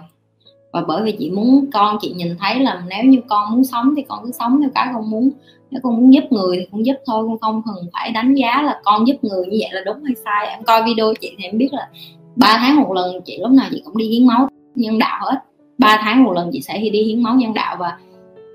và 0.73 0.83
bởi 0.87 1.03
vì 1.03 1.11
chị 1.19 1.31
muốn 1.31 1.65
con, 1.73 1.97
chị 2.01 2.13
nhìn 2.15 2.35
thấy 2.39 2.59
là 2.59 2.83
nếu 2.89 3.03
như 3.03 3.21
con 3.27 3.51
muốn 3.51 3.63
sống 3.63 3.93
thì 3.97 4.03
con 4.07 4.19
cứ 4.23 4.31
sống 4.31 4.61
theo 4.61 4.69
cái 4.75 4.87
con 4.93 5.09
muốn. 5.09 5.29
Nếu 5.71 5.81
con 5.83 5.97
muốn 5.97 6.13
giúp 6.13 6.23
người 6.29 6.57
thì 6.57 6.67
con 6.71 6.85
giúp 6.85 6.95
thôi, 7.05 7.27
con 7.27 7.39
không 7.41 7.61
cần 7.65 7.89
phải 7.93 8.11
đánh 8.11 8.33
giá 8.33 8.61
là 8.61 8.81
con 8.83 9.07
giúp 9.07 9.15
người 9.21 9.45
như 9.45 9.57
vậy 9.61 9.69
là 9.71 9.81
đúng 9.85 10.03
hay 10.03 10.15
sai. 10.25 10.47
Em 10.47 10.63
coi 10.63 10.83
video 10.83 11.13
chị 11.21 11.35
thì 11.37 11.43
em 11.43 11.57
biết 11.57 11.69
là 11.71 11.87
ba 12.35 12.57
tháng 12.57 12.75
một 12.75 12.93
lần 12.93 13.21
chị 13.25 13.37
lúc 13.41 13.51
nào 13.51 13.67
chị 13.71 13.81
cũng 13.85 13.97
đi 13.97 14.05
hiến 14.05 14.27
máu 14.27 14.47
nhân 14.75 14.99
đạo 14.99 15.19
hết. 15.25 15.39
Ba 15.77 15.97
tháng 16.01 16.23
một 16.23 16.33
lần 16.33 16.49
chị 16.53 16.61
sẽ 16.61 16.77
đi 16.77 17.03
hiến 17.03 17.23
máu 17.23 17.35
nhân 17.35 17.53
đạo 17.53 17.75
và 17.79 17.97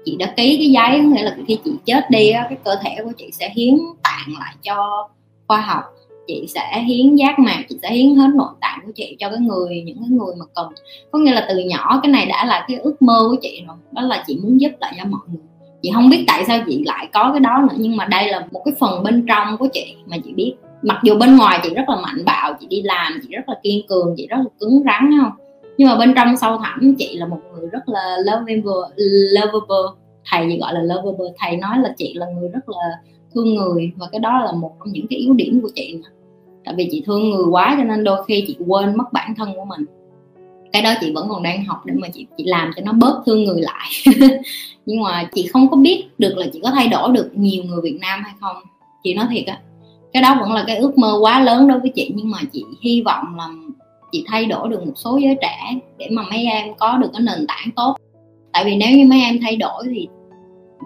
chị 0.04 0.16
đã 0.16 0.26
ký 0.26 0.56
cái 0.58 0.70
giấy 0.70 1.00
nghĩa 1.00 1.22
là 1.22 1.36
khi 1.46 1.58
chị 1.64 1.70
chết 1.84 2.10
đi 2.10 2.32
cái 2.32 2.56
cơ 2.64 2.76
thể 2.82 2.96
của 3.04 3.12
chị 3.18 3.30
sẽ 3.32 3.52
hiến 3.56 3.78
tặng 4.02 4.34
lại 4.40 4.54
cho 4.62 5.08
khoa 5.48 5.60
học 5.60 5.84
chị 6.28 6.46
sẽ 6.48 6.84
hiến 6.86 7.16
giác 7.16 7.38
mạc, 7.38 7.64
chị 7.68 7.76
sẽ 7.82 7.92
hiến 7.92 8.14
hết 8.14 8.28
nội 8.34 8.54
tạng 8.60 8.78
của 8.86 8.92
chị 8.94 9.16
cho 9.18 9.28
cái 9.28 9.38
người, 9.38 9.82
những 9.86 9.98
cái 9.98 10.08
người 10.08 10.34
mà 10.38 10.44
cần. 10.54 10.66
Có 11.10 11.18
nghĩa 11.18 11.32
là 11.32 11.46
từ 11.48 11.58
nhỏ 11.58 12.00
cái 12.02 12.12
này 12.12 12.26
đã 12.26 12.44
là 12.44 12.64
cái 12.68 12.76
ước 12.76 13.02
mơ 13.02 13.18
của 13.30 13.36
chị 13.42 13.62
rồi, 13.66 13.76
đó 13.92 14.02
là 14.02 14.24
chị 14.26 14.38
muốn 14.42 14.60
giúp 14.60 14.70
lại 14.80 14.94
cho 14.98 15.04
mọi 15.08 15.20
người. 15.28 15.42
Chị 15.82 15.90
không 15.94 16.10
biết 16.10 16.24
tại 16.26 16.44
sao 16.46 16.60
chị 16.66 16.82
lại 16.86 17.08
có 17.12 17.30
cái 17.32 17.40
đó 17.40 17.66
nữa, 17.68 17.76
nhưng 17.78 17.96
mà 17.96 18.04
đây 18.04 18.28
là 18.28 18.46
một 18.50 18.62
cái 18.64 18.74
phần 18.80 19.02
bên 19.02 19.26
trong 19.28 19.56
của 19.58 19.68
chị 19.72 19.94
mà 20.06 20.16
chị 20.24 20.32
biết. 20.32 20.54
Mặc 20.82 21.00
dù 21.04 21.18
bên 21.18 21.36
ngoài 21.36 21.60
chị 21.62 21.74
rất 21.74 21.88
là 21.88 21.96
mạnh 21.96 22.24
bạo, 22.24 22.54
chị 22.60 22.66
đi 22.70 22.82
làm, 22.82 23.12
chị 23.22 23.28
rất 23.30 23.48
là 23.48 23.54
kiên 23.62 23.86
cường, 23.88 24.14
chị 24.16 24.26
rất 24.26 24.36
là 24.36 24.50
cứng 24.60 24.82
rắn 24.84 25.10
không? 25.20 25.32
Nhưng 25.78 25.88
mà 25.88 25.96
bên 25.96 26.14
trong 26.16 26.36
sâu 26.36 26.58
thẳm, 26.58 26.94
chị 26.98 27.16
là 27.16 27.26
một 27.26 27.40
người 27.52 27.68
rất 27.72 27.88
là 27.88 28.16
lovable 28.24 29.06
lovable. 29.30 30.02
Thầy 30.30 30.48
gì 30.48 30.58
gọi 30.58 30.74
là 30.74 30.80
lovable, 30.82 31.26
thầy 31.38 31.56
nói 31.56 31.78
là 31.82 31.94
chị 31.96 32.14
là 32.14 32.26
người 32.26 32.48
rất 32.48 32.68
là 32.68 32.88
thương 33.34 33.54
người, 33.54 33.90
và 33.96 34.06
cái 34.12 34.18
đó 34.18 34.42
là 34.44 34.52
một 34.52 34.72
trong 34.78 34.92
những 34.92 35.06
cái 35.10 35.18
yếu 35.18 35.34
điểm 35.34 35.60
của 35.62 35.70
chị 35.74 35.94
nữa 36.02 36.10
tại 36.68 36.74
vì 36.76 36.88
chị 36.90 37.02
thương 37.06 37.30
người 37.30 37.44
quá 37.50 37.74
cho 37.78 37.84
nên 37.84 38.04
đôi 38.04 38.24
khi 38.24 38.44
chị 38.46 38.56
quên 38.66 38.96
mất 38.96 39.12
bản 39.12 39.34
thân 39.34 39.54
của 39.54 39.64
mình. 39.64 39.84
Cái 40.72 40.82
đó 40.82 40.94
chị 41.00 41.12
vẫn 41.14 41.28
còn 41.28 41.42
đang 41.42 41.64
học 41.64 41.86
để 41.86 41.94
mà 41.96 42.08
chị 42.08 42.26
chị 42.36 42.44
làm 42.44 42.70
cho 42.76 42.82
nó 42.84 42.92
bớt 42.92 43.22
thương 43.26 43.44
người 43.44 43.62
lại. 43.62 43.90
Nhưng 44.86 45.02
mà 45.02 45.28
chị 45.34 45.46
không 45.46 45.68
có 45.68 45.76
biết 45.76 46.04
được 46.18 46.36
là 46.36 46.46
chị 46.52 46.60
có 46.62 46.70
thay 46.70 46.88
đổi 46.88 47.12
được 47.12 47.30
nhiều 47.34 47.64
người 47.64 47.80
Việt 47.82 47.98
Nam 48.00 48.22
hay 48.24 48.32
không. 48.40 48.56
Chị 49.02 49.14
nói 49.14 49.26
thiệt 49.30 49.46
á, 49.46 49.60
cái 50.12 50.22
đó 50.22 50.36
vẫn 50.40 50.52
là 50.52 50.64
cái 50.66 50.76
ước 50.76 50.98
mơ 50.98 51.18
quá 51.20 51.40
lớn 51.40 51.68
đối 51.68 51.78
với 51.78 51.92
chị. 51.94 52.12
Nhưng 52.14 52.30
mà 52.30 52.38
chị 52.52 52.64
hy 52.82 53.02
vọng 53.02 53.24
là 53.36 53.48
chị 54.12 54.24
thay 54.28 54.44
đổi 54.44 54.68
được 54.68 54.86
một 54.86 54.92
số 54.96 55.16
giới 55.16 55.36
trẻ 55.42 55.74
để 55.98 56.08
mà 56.10 56.22
mấy 56.30 56.44
em 56.44 56.74
có 56.74 56.96
được 56.96 57.10
cái 57.12 57.22
nền 57.22 57.46
tảng 57.46 57.70
tốt. 57.76 57.96
Tại 58.52 58.64
vì 58.64 58.76
nếu 58.76 58.96
như 58.96 59.06
mấy 59.06 59.20
em 59.20 59.38
thay 59.42 59.56
đổi 59.56 59.84
thì 59.90 60.08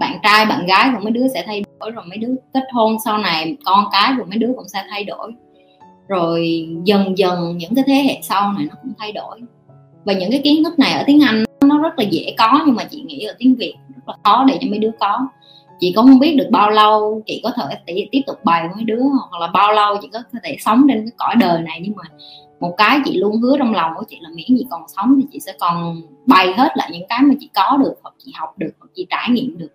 bạn 0.00 0.18
trai, 0.22 0.46
bạn 0.46 0.66
gái 0.66 0.90
của 0.92 1.00
mấy 1.02 1.12
đứa 1.12 1.28
sẽ 1.34 1.42
thay 1.46 1.64
đổi, 1.80 1.90
rồi 1.90 2.04
mấy 2.08 2.18
đứa 2.18 2.34
kết 2.54 2.64
hôn 2.72 2.96
sau 3.04 3.18
này, 3.18 3.56
con 3.64 3.84
cái 3.92 4.12
của 4.18 4.24
mấy 4.28 4.38
đứa 4.38 4.52
cũng 4.56 4.68
sẽ 4.68 4.84
thay 4.90 5.04
đổi 5.04 5.32
rồi 6.09 6.68
dần 6.85 7.18
dần 7.18 7.56
những 7.59 7.75
cái 7.75 7.85
thế 7.87 7.94
hệ 7.94 8.18
sau 8.23 8.52
này 8.52 8.66
nó 8.71 8.75
cũng 8.82 8.92
thay 8.99 9.12
đổi. 9.12 9.40
Và 10.04 10.12
những 10.12 10.30
cái 10.30 10.40
kiến 10.44 10.64
thức 10.64 10.78
này 10.78 10.92
ở 10.92 11.04
tiếng 11.06 11.21
Anh 11.21 11.44
nó 11.64 11.78
rất 11.78 11.99
là 11.99 12.04
dễ 12.04 12.35
có, 12.38 12.62
nhưng 12.66 12.75
mà 12.75 12.85
chị 12.85 13.02
nghĩ 13.02 13.25
ở 13.25 13.35
tiếng 13.38 13.54
Việt 13.54 13.75
rất 13.88 14.02
là 14.06 14.14
khó 14.25 14.44
để 14.49 14.59
cho 14.61 14.66
mấy 14.71 14.78
đứa 14.78 14.90
có. 15.00 15.28
Chị 15.80 15.92
cũng 15.97 16.06
không 16.06 16.18
biết 16.18 16.37
được 16.37 16.49
bao 16.50 16.71
lâu 16.71 17.23
chị 17.26 17.40
có 17.44 17.50
thể 17.56 17.94
tiếp 18.12 18.21
tục 18.26 18.37
bày 18.44 18.68
với 18.75 18.85
đứa, 18.85 19.02
hoặc 19.30 19.40
là 19.40 19.47
bao 19.47 19.73
lâu 19.73 19.97
chị 20.02 20.09
có 20.12 20.23
thể 20.44 20.56
sống 20.61 20.87
trên 20.88 20.99
cái 20.99 21.12
cõi 21.16 21.35
đời 21.40 21.62
này. 21.62 21.80
Nhưng 21.82 21.92
mà 21.97 22.02
một 22.61 22.75
cái 22.76 23.00
chị 23.04 23.16
luôn 23.16 23.37
hứa 23.37 23.56
trong 23.59 23.75
lòng 23.75 23.92
của 23.97 24.04
chị 24.09 24.18
là 24.21 24.28
miễn 24.35 24.59
gì 24.59 24.66
còn 24.71 24.82
sống 24.97 25.21
thì 25.21 25.26
chị 25.32 25.40
sẽ 25.40 25.52
còn 25.61 26.02
bày 26.26 26.52
hết 26.52 26.68
lại 26.76 26.90
những 26.92 27.09
cái 27.09 27.18
mà 27.23 27.35
chị 27.40 27.50
có 27.54 27.76
được, 27.76 27.94
hoặc 28.02 28.14
chị 28.18 28.32
học 28.35 28.59
được, 28.59 28.73
hoặc 28.80 28.88
chị 28.94 29.06
trải 29.11 29.30
nghiệm 29.30 29.59
được. 29.59 29.71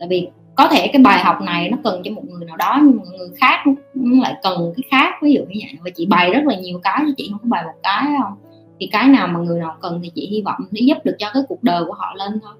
Tại 0.00 0.08
vì 0.08 0.28
có 0.56 0.68
thể 0.68 0.90
cái 0.92 1.02
bài 1.02 1.24
học 1.24 1.40
này 1.40 1.70
nó 1.70 1.76
cần 1.84 2.02
cho 2.04 2.10
một 2.10 2.22
người 2.26 2.44
nào 2.46 2.56
đó, 2.56 2.80
nhưng 2.82 2.96
một 2.96 3.04
người 3.18 3.28
khác 3.36 3.64
lại 3.94 4.34
cần 4.42 4.72
cái 4.76 4.84
khác. 4.90 5.14
Ví 5.22 5.32
dụ 5.32 5.40
như 5.40 5.60
vậy. 5.62 5.78
Và 5.84 5.90
chị 5.96 6.06
bày 6.06 6.30
rất 6.30 6.40
là 6.44 6.54
nhiều 6.54 6.80
cái 6.82 7.02
chứ 7.06 7.14
chị, 7.16 7.28
không 7.30 7.40
có 7.42 7.48
bày 7.48 7.64
một 7.64 7.78
cái 7.82 8.04
không? 8.22 8.32
Thì 8.80 8.88
cái 8.92 9.08
nào 9.08 9.26
mà 9.26 9.40
người 9.40 9.60
nào 9.60 9.76
cần 9.80 10.00
thì 10.02 10.10
chị 10.14 10.28
hy 10.30 10.42
vọng 10.42 10.60
sẽ 10.72 10.80
giúp 10.80 10.98
được 11.04 11.16
cho 11.18 11.30
cái 11.34 11.42
cuộc 11.48 11.62
đời 11.62 11.84
của 11.84 11.92
họ 11.92 12.14
lên 12.14 12.40
thôi. 12.42 12.52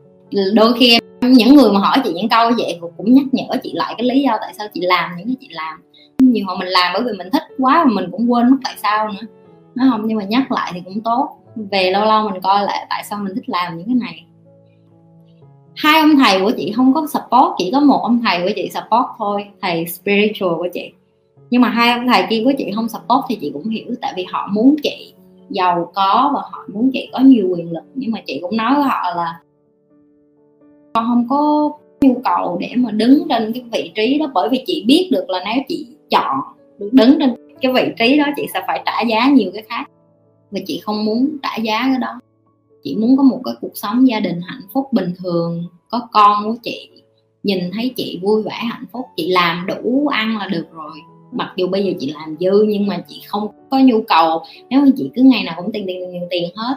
Đôi 0.54 0.74
khi 0.78 0.98
những 1.20 1.56
người 1.56 1.72
mà 1.72 1.80
hỏi 1.80 1.96
chị 2.04 2.12
những 2.12 2.28
câu 2.28 2.50
vậy 2.58 2.78
cũng 2.96 3.14
nhắc 3.14 3.24
nhở 3.32 3.44
chị 3.62 3.72
lại 3.74 3.94
cái 3.98 4.06
lý 4.06 4.22
do 4.22 4.36
tại 4.40 4.54
sao 4.58 4.66
chị 4.74 4.80
làm 4.80 5.10
những 5.16 5.26
cái 5.26 5.36
chị 5.40 5.48
làm. 5.50 5.80
Nhiều 6.18 6.46
hồi 6.46 6.56
mình 6.58 6.68
làm 6.68 6.92
bởi 6.94 7.02
vì 7.02 7.12
mình 7.18 7.30
thích 7.32 7.42
quá 7.58 7.84
mà 7.84 7.90
mình 7.94 8.10
cũng 8.10 8.32
quên 8.32 8.50
mất 8.50 8.56
tại 8.64 8.74
sao 8.82 9.08
nữa. 9.08 9.26
Nó 9.74 9.84
không? 9.90 10.02
Nhưng 10.06 10.18
mà 10.18 10.24
nhắc 10.24 10.52
lại 10.52 10.72
thì 10.74 10.80
cũng 10.84 11.00
tốt. 11.00 11.28
Về 11.70 11.90
lâu 11.90 12.04
lâu 12.04 12.28
mình 12.30 12.40
coi 12.42 12.62
lại 12.64 12.86
tại 12.90 13.04
sao 13.04 13.18
mình 13.18 13.34
thích 13.34 13.48
làm 13.48 13.76
những 13.76 13.86
cái 13.86 13.94
này 13.94 14.24
hai 15.76 16.00
ông 16.00 16.16
thầy 16.16 16.40
của 16.40 16.52
chị 16.56 16.72
không 16.76 16.94
có 16.94 17.06
support, 17.06 17.54
chỉ 17.58 17.70
có 17.72 17.80
một 17.80 18.00
ông 18.02 18.20
thầy 18.24 18.42
của 18.42 18.52
chị 18.56 18.70
support 18.74 19.06
thôi, 19.18 19.44
thầy 19.62 19.86
spiritual 19.86 20.54
của 20.58 20.68
chị. 20.72 20.90
Nhưng 21.50 21.60
mà 21.62 21.68
hai 21.68 21.98
ông 21.98 22.06
thầy 22.06 22.24
kia 22.30 22.42
của 22.44 22.52
chị 22.58 22.72
không 22.74 22.88
support 22.88 23.24
thì 23.28 23.38
chị 23.40 23.50
cũng 23.52 23.68
hiểu, 23.68 23.94
tại 24.00 24.12
vì 24.16 24.24
họ 24.32 24.48
muốn 24.52 24.76
chị 24.82 25.12
giàu 25.50 25.90
có 25.94 26.30
và 26.34 26.40
họ 26.50 26.64
muốn 26.72 26.90
chị 26.92 27.08
có 27.12 27.18
nhiều 27.18 27.48
quyền 27.50 27.72
lực. 27.72 27.84
Nhưng 27.94 28.10
mà 28.10 28.20
chị 28.26 28.38
cũng 28.42 28.56
nói 28.56 28.74
với 28.74 28.84
họ 28.84 29.02
là 29.16 29.40
con 30.94 31.06
không 31.08 31.26
có 31.28 31.70
nhu 32.00 32.20
cầu 32.24 32.58
để 32.60 32.72
mà 32.76 32.90
đứng 32.90 33.26
trên 33.28 33.52
cái 33.52 33.64
vị 33.72 33.92
trí 33.94 34.18
đó, 34.18 34.30
bởi 34.34 34.48
vì 34.48 34.62
chị 34.66 34.84
biết 34.86 35.08
được 35.12 35.30
là 35.30 35.42
nếu 35.44 35.64
chị 35.68 35.86
chọn 36.10 36.36
được 36.78 36.90
đứng 36.92 37.18
trên 37.18 37.34
cái 37.60 37.72
vị 37.72 37.92
trí 37.98 38.18
đó, 38.18 38.24
chị 38.36 38.46
sẽ 38.54 38.60
phải 38.66 38.82
trả 38.86 39.00
giá 39.00 39.28
nhiều 39.28 39.50
cái 39.54 39.62
khác. 39.68 39.84
Và 40.50 40.60
chị 40.66 40.80
không 40.84 41.04
muốn 41.04 41.36
trả 41.42 41.56
giá 41.56 41.82
cái 41.82 41.98
đó 42.00 42.20
chị 42.86 42.96
muốn 42.96 43.16
có 43.16 43.22
một 43.22 43.40
cái 43.44 43.54
cuộc 43.60 43.70
sống 43.74 44.08
gia 44.08 44.20
đình 44.20 44.40
hạnh 44.46 44.60
phúc 44.72 44.92
bình 44.92 45.12
thường, 45.18 45.64
có 45.88 46.08
con 46.12 46.44
của 46.44 46.56
chị. 46.62 46.88
Nhìn 47.42 47.58
thấy 47.72 47.92
chị 47.96 48.18
vui 48.22 48.42
vẻ, 48.42 48.52
hạnh 48.52 48.84
phúc, 48.92 49.06
chị 49.16 49.28
làm 49.32 49.66
đủ 49.66 50.06
ăn 50.06 50.38
là 50.38 50.46
được 50.46 50.66
rồi. 50.72 50.92
Mặc 51.32 51.52
dù 51.56 51.68
bây 51.68 51.84
giờ 51.84 51.92
chị 51.98 52.12
làm 52.12 52.36
dư 52.40 52.62
nhưng 52.68 52.86
mà 52.86 53.04
chị 53.08 53.22
không 53.26 53.48
có 53.70 53.78
nhu 53.78 54.02
cầu. 54.08 54.42
Nếu 54.70 54.84
như 54.84 54.92
chị 54.96 55.10
cứ 55.14 55.22
ngày 55.22 55.44
nào 55.44 55.54
cũng 55.56 55.72
tiền 55.72 55.84
tiền 55.86 56.00
tiền 56.12 56.22
tiền 56.30 56.50
hết, 56.56 56.74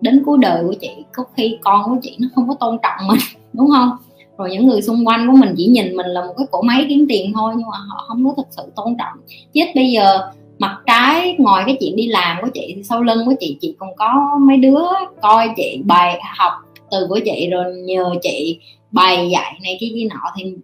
đến 0.00 0.22
cuối 0.26 0.38
đời 0.40 0.64
của 0.64 0.74
chị, 0.80 0.90
có 1.12 1.24
khi 1.36 1.58
con 1.60 1.84
của 1.84 1.96
chị 2.02 2.16
nó 2.20 2.28
không 2.34 2.48
có 2.48 2.54
tôn 2.54 2.78
trọng 2.82 3.08
mình, 3.08 3.20
đúng 3.52 3.70
không? 3.70 3.90
Rồi 4.38 4.50
những 4.50 4.66
người 4.66 4.82
xung 4.82 5.06
quanh 5.06 5.26
của 5.30 5.36
mình 5.36 5.54
chỉ 5.56 5.66
nhìn 5.66 5.96
mình 5.96 6.06
là 6.06 6.26
một 6.26 6.34
cái 6.36 6.46
cỗ 6.50 6.62
máy 6.62 6.86
kiếm 6.88 7.06
tiền 7.08 7.32
thôi 7.34 7.54
nhưng 7.56 7.68
mà 7.70 7.76
họ 7.88 8.04
không 8.08 8.24
có 8.24 8.34
thực 8.36 8.46
sự 8.50 8.62
tôn 8.76 8.96
trọng. 8.98 9.18
Chết 9.52 9.72
bây 9.74 9.90
giờ 9.90 10.30
mặt 10.62 10.78
trái 10.86 11.36
ngoài 11.38 11.64
cái 11.66 11.76
chuyện 11.80 11.96
đi 11.96 12.06
làm 12.06 12.36
của 12.42 12.48
chị 12.54 12.72
thì 12.76 12.82
sau 12.82 13.02
lưng 13.02 13.18
của 13.26 13.34
chị 13.40 13.58
chị 13.60 13.76
còn 13.78 13.96
có 13.96 14.38
mấy 14.40 14.56
đứa 14.56 14.82
coi 15.22 15.48
chị, 15.56 15.82
bài 15.84 16.20
học 16.38 16.52
từ 16.90 17.06
của 17.08 17.20
chị, 17.24 17.48
rồi 17.50 17.64
nhờ 17.74 18.14
chị 18.22 18.58
bày 18.90 19.30
dạy 19.30 19.58
này 19.62 19.76
cái 19.80 19.90
kia 19.94 20.08
nọ. 20.10 20.20
Thì 20.36 20.54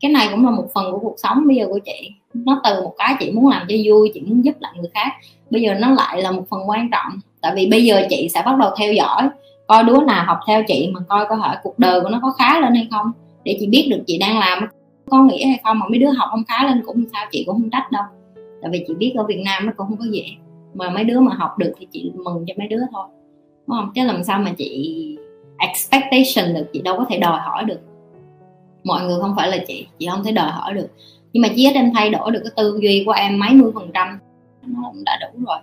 cái 0.00 0.10
này 0.10 0.28
cũng 0.30 0.44
là 0.44 0.50
một 0.50 0.66
phần 0.74 0.92
của 0.92 0.98
cuộc 0.98 1.14
sống 1.16 1.46
bây 1.46 1.56
giờ 1.56 1.66
của 1.66 1.78
chị. 1.84 2.10
Nó 2.34 2.60
từ 2.64 2.82
một 2.82 2.94
cái 2.98 3.14
chị 3.20 3.30
muốn 3.30 3.48
làm 3.48 3.66
cho 3.68 3.76
vui, 3.84 4.10
chị 4.14 4.20
muốn 4.20 4.44
giúp 4.44 4.54
lại 4.60 4.72
người 4.76 4.90
khác. 4.94 5.12
Bây 5.50 5.62
giờ 5.62 5.74
nó 5.74 5.90
lại 5.90 6.22
là 6.22 6.30
một 6.30 6.44
phần 6.50 6.60
quan 6.70 6.90
trọng. 6.92 7.20
Tại 7.40 7.52
vì 7.56 7.66
bây 7.66 7.84
giờ 7.84 8.02
chị 8.10 8.28
sẽ 8.34 8.42
bắt 8.46 8.56
đầu 8.58 8.70
theo 8.78 8.92
dõi, 8.92 9.28
coi 9.66 9.84
đứa 9.84 10.00
nào 10.00 10.24
học 10.26 10.38
theo 10.46 10.62
chị 10.68 10.90
mà 10.92 11.00
coi 11.08 11.26
có 11.28 11.36
thể 11.36 11.56
cuộc 11.62 11.78
đời 11.78 12.00
của 12.00 12.08
nó 12.08 12.18
có 12.22 12.32
khá 12.38 12.60
lên 12.60 12.74
hay 12.74 12.88
không. 12.90 13.12
Để 13.44 13.56
chị 13.60 13.66
biết 13.66 13.86
được 13.90 14.00
chị 14.06 14.18
đang 14.18 14.38
làm 14.38 14.66
có 15.10 15.22
nghĩa 15.22 15.46
hay 15.46 15.60
không, 15.64 15.78
mà 15.78 15.86
mấy 15.88 15.98
đứa 15.98 16.10
học 16.10 16.28
không 16.30 16.44
khá 16.48 16.66
lên 16.66 16.82
cũng 16.86 17.04
sao, 17.12 17.26
chị 17.32 17.44
cũng 17.46 17.54
không 17.54 17.70
trách 17.70 17.92
đâu 17.92 18.04
tại 18.62 18.70
vì 18.72 18.84
chị 18.88 18.94
biết 18.94 19.12
ở 19.16 19.24
Việt 19.24 19.42
Nam 19.44 19.66
nó 19.66 19.72
cũng 19.76 19.86
không 19.86 19.96
có 19.96 20.04
dễ. 20.10 20.24
Mà 20.74 20.90
mấy 20.90 21.04
đứa 21.04 21.20
mà 21.20 21.34
học 21.34 21.58
được 21.58 21.72
thì 21.78 21.86
chị 21.92 22.12
mừng 22.14 22.44
cho 22.46 22.54
mấy 22.58 22.68
đứa 22.68 22.80
thôi. 22.92 23.04
Đúng 23.66 23.76
không? 23.76 23.92
Chứ 23.94 24.04
làm 24.04 24.24
sao 24.24 24.38
mà 24.38 24.52
chị 24.58 25.18
expectation 25.58 26.54
được 26.54 26.66
chị 26.72 26.80
đâu 26.80 26.96
có 26.96 27.06
thể 27.08 27.18
đòi 27.18 27.40
hỏi 27.40 27.64
được. 27.64 27.80
Mọi 28.84 29.04
người 29.04 29.20
không 29.20 29.34
phải 29.36 29.48
là 29.48 29.58
chị 29.66 29.86
chị 29.98 30.08
không 30.10 30.24
thể 30.24 30.32
đòi 30.32 30.50
hỏi 30.50 30.74
được. 30.74 30.88
Nhưng 31.32 31.42
mà 31.42 31.48
chỉ 31.56 31.66
ít 31.68 31.74
em 31.74 31.92
thay 31.94 32.10
đổi 32.10 32.30
được 32.30 32.40
cái 32.44 32.52
tư 32.56 32.78
duy 32.82 33.02
của 33.06 33.12
em 33.12 33.38
mấy 33.38 33.50
mươi 33.52 33.70
phần 33.74 33.90
trăm 33.94 34.18
nó 34.66 34.90
cũng 34.92 35.04
đã 35.04 35.18
đủ 35.20 35.44
rồi. 35.46 35.58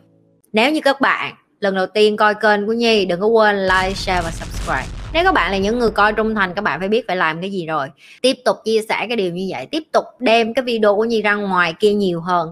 Nếu 0.53 0.72
như 0.72 0.79
các 0.84 1.01
bạn 1.01 1.34
lần 1.60 1.75
đầu 1.75 1.86
tiên 1.86 2.18
coi 2.18 2.36
kênh 2.36 2.65
của 2.65 2.74
Nhi 2.74 3.06
đừng 3.06 3.20
có 3.20 3.27
quên 3.27 3.56
like, 3.56 3.94
share 3.94 4.22
và 4.22 4.32
subscribe. 4.32 4.86
Nếu 5.13 5.24
các 5.24 5.34
bạn 5.34 5.51
là 5.51 5.58
những 5.58 5.79
người 5.79 5.89
coi 5.89 6.13
trung 6.13 6.36
thành 6.36 6.53
các 6.53 6.62
bạn 6.62 6.79
phải 6.79 6.89
biết 6.89 7.08
phải 7.08 7.15
làm 7.15 7.41
cái 7.41 7.51
gì 7.51 7.65
rồi. 7.65 7.88
Tiếp 8.22 8.34
tục 8.46 8.58
chia 8.65 8.82
sẻ 8.89 9.06
cái 9.08 9.18
điều 9.18 9.32
như 9.32 9.48
vậy, 9.50 9.65
tiếp 9.65 9.84
tục 9.91 10.03
đem 10.20 10.53
cái 10.53 10.63
video 10.63 10.96
của 10.96 11.06
Nhi 11.06 11.22
ra 11.22 11.36
ngoài 11.36 11.74
kia 11.79 11.94
nhiều 11.94 12.22
hơn. 12.22 12.51